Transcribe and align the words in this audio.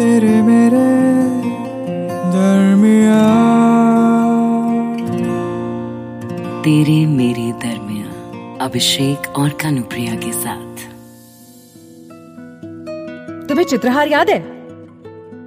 तेरे 0.00 0.42
मेरे 0.42 0.84
दरमिया 2.32 3.24
तेरे 6.62 7.06
मेरे 7.06 7.52
दरमिया 7.52 8.06
अभिषेक 8.64 9.28
और 9.38 9.48
कानुप्रिया 9.48 10.14
के 10.14 10.32
साथ। 10.32 10.88
तुम्हें 13.48 13.66
चित्रहार 13.66 14.08
याद 14.08 14.30
है? 14.30 14.38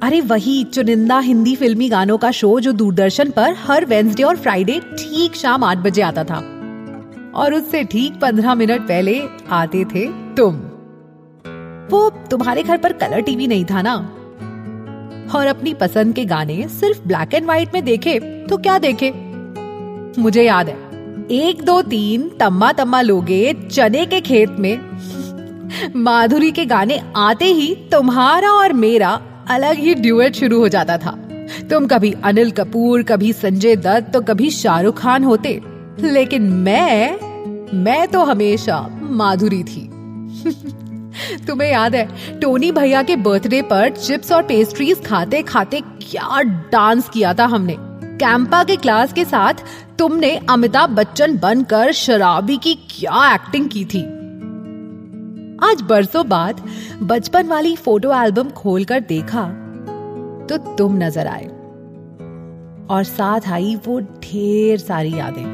अरे 0.00 0.20
वही 0.20 0.64
चुनिंदा 0.64 1.18
हिंदी 1.18 1.56
फिल्मी 1.56 1.88
गानों 1.88 2.18
का 2.18 2.30
शो 2.30 2.60
जो 2.60 2.72
दूरदर्शन 2.72 3.30
पर 3.30 3.54
हर 3.58 3.84
वेंसडे 3.84 4.22
और 4.22 4.36
फ्राइडे 4.36 4.80
ठीक 4.80 5.36
शाम 5.36 5.64
आठ 5.64 5.78
बजे 5.78 6.02
आता 6.02 6.24
था। 6.24 6.38
और 7.34 7.54
उससे 7.54 7.84
ठीक 7.84 8.20
पंद्रह 8.20 8.54
मिनट 8.54 8.80
पहले 8.80 9.22
आते 9.50 9.84
थे 9.84 10.06
तुम। 10.36 10.54
वो 11.90 12.10
तुम्हारे 12.30 12.62
घर 12.62 12.78
पर 12.78 12.92
कलर 12.92 13.20
टीवी 13.20 13.46
नहीं 13.46 13.64
था 13.64 13.82
ना? 13.82 14.16
और 15.34 15.46
अपनी 15.46 15.74
पसंद 15.74 16.14
के 16.14 16.24
गाने 16.24 16.68
सिर्फ़ 16.68 17.00
ब्लैक 17.06 17.34
एंड 17.34 17.44
व्हाइट 17.44 17.68
में 17.74 17.84
देखे 17.84 18.20
तो 18.20 18.56
क्या 18.56 18.78
देखे? 18.78 19.12
मुझे 20.20 20.42
याद 20.42 20.68
है। 20.68 20.90
एक, 21.30 21.62
दो, 21.62 21.82
तीन, 21.82 22.30
तम्मा 22.40 22.72
तम्मा 22.72 23.00
लोगे, 23.00 23.54
चने 23.70 24.06
के 24.06 24.20
खेत 24.20 24.50
में। 24.58 24.78
माधुरी 25.96 26.50
के 26.50 26.64
गाने 26.64 27.02
आते 27.16 27.44
ही 27.44 27.74
तुम्हारा 27.74 28.50
और 28.50 28.72
मेरा 28.72 29.22
अलग 29.48 29.76
ही 29.76 29.94
ड्यूएट 29.94 30.34
शुरू 30.34 30.58
हो 30.58 30.68
जाता 30.68 30.98
था। 30.98 31.18
तुम 31.70 31.86
कभी 31.86 32.14
अनिल 32.24 32.50
कपूर, 32.50 33.02
कभी 33.02 33.32
संजय 33.32 33.76
दत्त 33.76 34.12
तो 34.12 34.20
कभी 34.20 34.50
शाहरुख 34.50 34.98
खान 34.98 35.24
होते। 35.24 35.60
लेकिन 36.00 36.42
मैं 36.42 37.18
मैं 37.74 38.08
तो 38.08 38.24
हमेशा 38.24 39.00
माधुरी 39.02 39.62
थी। 39.62 39.90
तुम्हें 41.46 41.70
याद 41.70 41.94
है, 41.94 42.06
टोनी 42.40 42.70
भैया 42.72 43.02
के 43.02 43.16
बर्थडे 43.18 43.62
पर 43.62 43.88
चिप्स 43.96 44.32
और 44.32 44.42
पेस्ट्रीज 44.42 45.04
खाते 45.06 45.42
खाते 45.42 45.80
क्या 45.80 46.42
डांस 46.72 47.08
किया 47.08 47.34
था 47.34 47.44
हमने। 47.46 47.76
कैंपा 48.18 48.62
के 48.64 48.76
क्लास 48.76 49.12
के 49.12 49.24
साथ 49.24 49.62
तुमने 49.98 50.36
अमिताभ 50.50 50.90
बच्चन 50.90 51.38
बनकर 51.38 51.92
शराबी 51.92 52.56
की 52.56 52.74
क्या 52.90 53.34
एक्टिंग 53.34 53.68
की 53.68 53.84
थी। 53.84 54.02
आज 55.62 55.82
बरसों 55.82 56.28
बाद 56.28 56.60
बचपन 57.02 57.46
वाली 57.46 57.74
फ़ोटो 57.76 58.12
एल्बम 58.14 58.50
खोलकर 58.50 59.00
देखा 59.08 59.46
तो 60.46 60.56
तुम 60.76 60.96
नज़र 60.96 61.26
आए। 61.26 61.46
और 62.90 63.04
साथ 63.04 63.48
आई 63.48 63.74
वो 63.86 63.98
ढेर 64.00 64.78
सारी 64.78 65.14
यादें। 65.14 65.44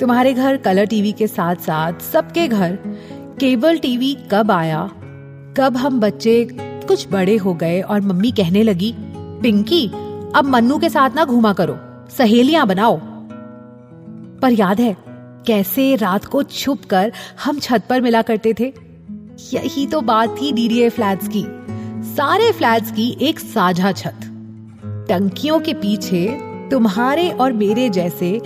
तुम्हारे 0.00 0.32
घर 0.32 0.56
कलर 0.56 0.86
टीवी 0.86 1.12
के 1.12 1.26
साथ 1.26 1.56
साथ 1.56 2.00
सबके 2.02 2.46
घर 2.48 2.78
केबल 3.40 3.78
टीवी 3.78 4.16
कब 4.30 4.50
आया? 4.50 4.90
कब 5.56 5.76
हम 5.76 6.00
बच्चे 6.00 6.48
कुछ 6.60 7.06
बड़े 7.08 7.36
हो 7.36 7.54
गए 7.54 7.80
और 7.80 8.00
मम्मी 8.00 8.30
कहने 8.30 8.62
लगी, 8.62 8.94
पिंकी, 9.42 9.86
अब 10.34 10.44
मन्नू 10.44 10.78
के 10.78 10.88
साथ 10.88 11.10
ना 11.16 11.24
घूमा 11.24 11.52
करो, 11.52 11.76
सहेलियाँ 12.10 12.66
बनाओ। 12.66 13.00
पर 14.40 14.52
याद 14.52 14.80
है, 14.80 14.96
कैसे 15.46 15.96
रात 15.96 16.24
को 16.24 16.42
छुप 16.42 16.84
कर 16.90 17.12
हम 17.44 17.58
छत 17.58 17.82
पर 17.90 18.00
मिला 18.00 18.22
करते 18.22 18.54
थे। 18.60 18.72
यही 19.54 19.86
तो 19.86 20.00
बात 20.00 20.36
थी 20.42 20.52
डीडीए 20.52 20.88
फ्लैट्स 20.88 21.28
की। 21.28 21.44
सारे 22.14 22.52
फ्लैट्स 22.52 22.90
की 22.90 23.16
एक 23.20 23.40
साझा 23.40 23.92
छत। 23.92 24.20
टंकियों 25.08 25.60
के 25.60 25.74
पीछे 25.74 26.26
तुम्हारे 26.70 27.30
और 27.30 27.52
मेरे 27.52 27.90
जैसे 27.90 28.40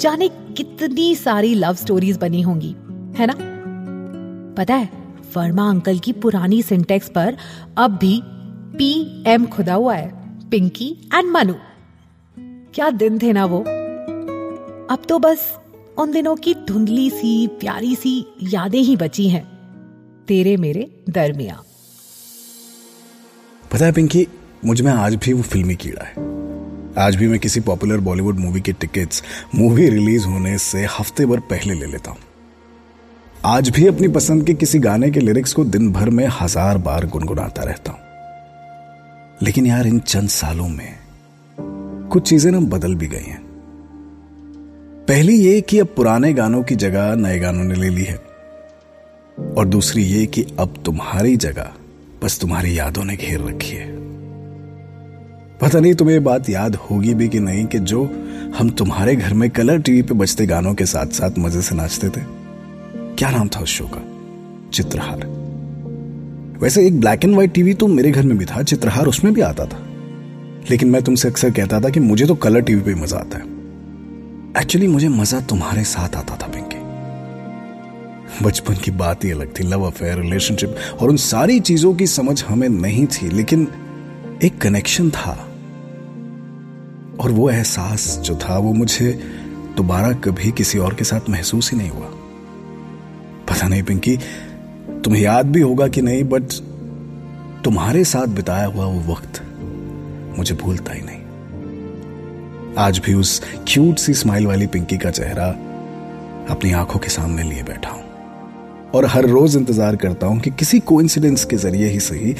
जाने 0.00 0.28
कितनी 0.28 1.14
सारी 1.14 1.54
लव 1.54 1.74
स्टोरीज 1.74 2.16
बनी 2.16 2.42
होंगी, 2.42 2.74
है 3.16 3.26
ना? 3.26 3.47
पता 4.58 4.74
है, 4.74 4.88
वर्मा 5.36 5.68
अंकल 5.70 5.98
की 5.98 6.12
पुरानी 6.12 6.62
सिंटेक्स 6.62 7.08
पर 7.08 7.36
अब 7.78 7.98
भी 7.98 8.20
पी 8.78 8.90
एम 9.26 9.46
खुदा 9.46 9.74
हुआ 9.74 9.94
है 9.94 10.48
पिंकी 10.50 10.88
एंड 11.14 11.30
मनु 11.30 11.54
क्या 12.74 12.90
दिन 12.92 13.18
थे 13.18 13.32
ना 13.32 13.44
वो। 13.44 13.58
अब 14.90 15.02
तो 15.08 15.18
बस 15.18 15.48
उन 15.98 16.12
दिनों 16.12 16.34
की 16.36 16.54
धुंधली 16.68 17.08
सी, 17.10 17.46
प्यारी 17.60 17.94
सी 17.96 18.18
यादें 18.42 18.80
ही 18.80 18.96
बची 18.96 19.28
हैं, 19.28 19.44
तेरे 20.28 20.56
मेरे 20.56 20.90
दरमिया। 21.10 21.62
पता 23.72 23.84
है 23.84 23.92
पिंकी 23.92 24.26
मुझमें 24.64 24.92
आज 24.92 25.14
भी 25.14 25.32
वो 25.32 25.42
फिल्मी 25.42 25.74
कीड़ा 25.76 26.04
है। 26.04 26.26
आज 26.98 27.16
भी 27.16 27.28
मैं 27.28 27.38
किसी 27.38 27.60
पॉपुलर 27.60 28.00
बॉलीवुड 28.00 28.38
मूवी 28.38 28.60
के 28.60 28.72
टिकट्स 28.72 29.22
मूवी 29.54 29.88
रिलीज़ 29.88 30.26
होने 30.26 30.58
से 30.58 30.84
हफ़्ते 30.98 31.26
भर 31.26 31.40
पहले 31.50 31.74
ले 31.74 31.86
लेता 31.86 32.10
हूँ। 32.10 32.18
आज 33.46 33.68
भी 33.68 33.86
अपनी 33.86 34.08
पसंद 34.08 34.46
के 34.46 34.54
किसी 34.54 34.78
गाने 34.78 35.10
के 35.10 35.20
लिरिक्स 35.20 35.52
को 35.52 35.64
दिन 35.64 35.92
भर 35.92 36.10
में 36.10 36.28
हज़ार 36.40 36.78
बार 36.78 37.06
गुनगुनाता 37.06 37.62
रहता 37.62 37.92
हूँ। 37.92 38.00
लेकिन 39.42 39.66
यार, 39.66 39.86
इन 39.86 39.98
चंद 39.98 40.28
सालों 40.28 40.68
में 40.68 40.94
कुछ 42.08 42.28
चीज़ें 42.28 42.52
ना 42.52 42.60
बदल 42.60 42.94
भी 42.94 43.06
गई 43.06 43.24
हैं। 43.24 43.42
पहली 45.08 45.34
ये 45.34 45.60
कि 45.60 45.78
अब 45.78 45.86
पुराने 45.86 46.32
गानों 46.32 46.62
की 46.62 46.74
जगह 46.74 47.14
नए 47.14 47.38
गानों 47.38 47.64
ने 47.64 47.74
ले 47.74 47.88
ली 47.88 48.04
है। 48.04 48.18
और 49.56 49.66
दूसरी 49.66 50.02
ये 50.02 50.26
कि 50.26 50.46
अब 50.58 50.82
तुम्हारी 50.84 51.36
जगह 51.36 51.72
बस 52.22 52.40
तुम्हारी 52.40 52.78
यादों 52.78 53.04
ने 53.04 53.16
घेर 53.16 53.40
रखी 53.40 53.76
है। 53.76 53.96
पता 55.58 55.80
नहीं, 55.80 55.94
तुम्हें 55.94 56.24
बात 56.24 56.48
याद 56.50 56.74
होगी 56.74 57.14
भी 57.14 57.28
कि 57.28 57.40
नहीं 57.40 57.66
कि 57.66 57.78
जो 57.78 58.04
हम 58.58 58.70
तुम्हारे 58.70 59.16
घर 59.16 59.34
में 59.34 59.50
कलर 59.50 59.80
टीवी 59.80 60.02
पे 60.02 60.14
बजते 60.14 60.46
गानों 60.46 60.74
के 60.74 60.86
साथ 60.86 61.06
साथ 61.06 61.30
मज़े 61.38 61.62
से 61.62 61.74
नाचते 61.74 62.08
थे 62.08 62.47
क्या 63.18 63.30
नाम 63.30 63.48
था 63.48 63.60
उस 63.60 63.68
शो 63.68 63.84
का? 63.84 64.00
चित्रहार। 64.70 65.20
वैसे 66.62 66.86
एक 66.86 67.00
ब्लैक 67.00 67.24
एंड 67.24 67.32
व्हाइट 67.34 67.52
टीवी 67.52 67.74
तो 67.74 67.86
मेरे 67.86 68.10
घर 68.10 68.22
में 68.22 68.38
भी 68.38 68.44
था, 68.44 68.62
चित्रहार 68.62 69.06
उसमें 69.06 69.34
भी 69.34 69.40
आता 69.40 69.64
था। 69.64 69.78
लेकिन 70.70 70.90
मैं 70.90 71.02
तुमसे 71.02 71.28
अक्सर 71.28 71.50
कहता 71.50 71.80
था 71.80 71.88
कि 71.88 72.00
मुझे 72.00 72.26
तो 72.26 72.34
कलर 72.34 72.60
टीवी 72.60 72.80
पे 72.80 72.94
मज़ा 72.94 73.18
आता 73.18 73.38
है। 73.38 73.44
एक्चुअली 74.62 74.86
मुझे 74.86 75.08
मज़ा 75.08 75.40
तुम्हारे 75.40 75.84
साथ 75.84 76.16
आता 76.16 76.36
था 76.42 76.46
पिंकी 76.46 76.78
बचपन 78.44 78.74
की 78.74 78.90
बात 78.90 79.24
ही 79.24 79.30
अलग 79.30 79.58
थी 79.58 79.64
लव 79.64 79.82
अफेयर 79.82 80.18
रिलेशनशिप 80.18 80.76
और 81.00 81.08
उन 81.08 81.16
सारी 81.16 81.60
चीज़ों 81.60 81.94
की 81.94 82.06
समझ 82.06 82.44
हमें 82.44 82.68
नहीं 82.68 83.06
थी, 83.06 83.28
लेकिन 83.28 83.68
एक 84.44 84.58
कनेक्शन 84.58 85.10
था। 85.10 85.32
और 87.20 87.30
वो 87.30 87.50
एहसास 87.50 88.20
जो 88.24 88.36
था, 88.36 88.58
वो 88.58 88.72
मुझे 88.72 89.12
दोबारा 89.76 90.12
कभी 90.12 90.52
किसी 90.52 90.78
और 90.78 90.94
के 90.94 91.04
साथ 91.04 91.30
महसूस 91.30 91.72
ही 91.72 91.78
नहीं 91.78 91.90
हुआ। 91.90 92.10
पता 93.58 93.68
नहीं 93.68 93.82
पिंकी। 93.82 94.16
तुम्हें 95.04 95.20
याद 95.22 95.46
भी 95.46 95.60
होगा 95.60 95.86
कि 95.88 96.02
नहीं 96.02 96.24
बट 96.24 96.52
तुम्हारे 97.64 98.02
साथ 98.04 98.26
बिताया 98.26 98.66
हुआ 98.66 98.84
वो 98.86 99.00
वक्त 99.12 99.40
मुझे 100.38 100.54
भूलता 100.54 100.92
ही 100.92 101.00
नहीं। 101.00 102.74
आज 102.78 102.98
भी 102.98 103.14
उस 103.14 103.40
क्यूट 103.68 103.98
सी 103.98 104.14
स्माइल 104.14 104.46
वाली 104.46 104.66
पिंकी 104.66 104.98
का 104.98 105.10
चेहरा 105.10 105.46
अपनी 106.50 106.72
आँखों 106.72 106.98
के 106.98 107.08
सामने 107.08 107.42
लिए 107.42 107.62
बैठा 107.62 107.90
हूँ। 107.90 108.04
और 108.94 109.06
हर 109.06 109.26
रोज 109.26 109.56
इंतज़ार 109.56 109.96
करता 109.96 110.26
हूँ 110.26 110.38
कि 110.40 110.50
किसी 110.50 110.80
कोइंसिडेंस 110.82 111.44
के 111.44 111.56
ज़रिए 111.56 111.88
ही 111.88 112.00
सही 112.00 112.34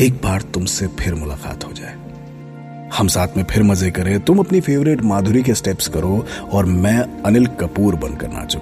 एक 0.00 0.20
बार 0.24 0.42
तुमसे 0.54 0.86
फिर 1.00 1.14
मुलाकात 1.14 1.64
हो 1.64 1.72
जाए। 1.72 1.94
हम 2.94 3.08
साथ 3.08 3.36
में 3.36 3.44
फिर 3.44 3.62
मज़े 3.62 3.90
करें। 3.90 4.18
तुम 4.20 4.38
अपनी 4.38 4.60
फेवरेट 4.60 5.02
माधुरी 5.04 5.42
के 5.42 5.54
स्टेप्स 5.54 5.88
करो 5.88 6.24
और 6.52 6.64
मैं 6.66 6.98
अनिल 7.22 7.46
कपूर 7.60 7.94
बनकर 7.96 8.28
नाचू। 8.28 8.60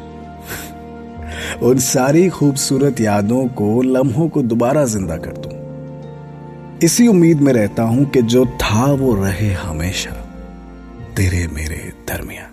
उन 1.63 1.79
सारी 1.79 2.29
खूबसूरत 2.29 3.01
यादों 3.01 3.47
को 3.49 3.83
लम्हों 3.83 4.29
को 4.29 4.43
दोबारा 4.43 4.85
ज़िंदा 4.85 5.17
कर 5.17 5.37
दूँ। 5.37 5.53
इसी 6.83 7.07
उम्मीद 7.09 7.41
में 7.41 7.53
रहता 7.53 7.83
हूँ 7.83 8.05
कि 8.05 8.23
जो 8.23 8.45
था 8.63 8.87
वो 8.93 9.15
रहे 9.15 9.53
हमेशा। 9.53 10.11
तेरे 11.17 11.47
मेरे 11.47 11.93
दरमिया 12.09 12.51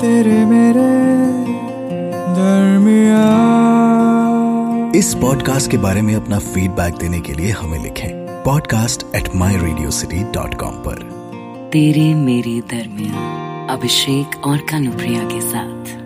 तेरे 0.00 0.44
मेरे 0.44 0.88
दरमिया 2.34 3.22
इस 4.98 5.14
पॉडकास्ट 5.14 5.70
के 5.70 5.76
बारे 5.78 6.02
में 6.02 6.14
अपना 6.14 6.38
फीडबैक 6.38 6.94
देने 6.94 7.20
के 7.20 7.32
लिए 7.32 7.50
हमें 7.52 7.82
लिखें 7.82 8.10
podcast 8.44 9.04
at 9.16 9.34
my 9.36 9.56
Radio 9.56 9.90
City 9.90 10.22
dot 10.34 10.54
com 10.54 10.82
पर। 10.86 11.02
तेरे 11.72 12.14
मेरे 12.14 12.60
दरमिया 12.70 13.28
अभिषेक 13.74 14.46
और 14.46 14.58
कानुप्रिया 14.70 15.22
के 15.24 15.40
साथ। 15.40 16.03